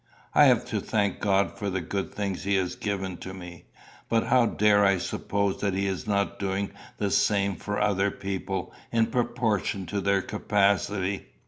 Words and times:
I 0.33 0.45
have 0.45 0.65
to 0.69 0.79
thank 0.81 1.19
God 1.19 1.55
for 1.59 1.69
the 1.69 1.79
good 1.79 2.11
things 2.11 2.41
he 2.43 2.55
has 2.55 2.73
given 2.75 3.17
to 3.17 3.35
me; 3.35 3.65
but 4.09 4.23
how 4.25 4.47
dare 4.47 4.83
I 4.83 4.97
suppose 4.97 5.61
that 5.61 5.75
he 5.75 5.85
is 5.85 6.07
not 6.07 6.39
doing 6.39 6.71
the 6.97 7.11
same 7.11 7.55
for 7.55 7.79
other 7.79 8.09
people 8.09 8.73
in 8.91 9.05
proportion 9.05 9.85
to 9.85 10.01
their 10.01 10.23
capacity? 10.23 11.27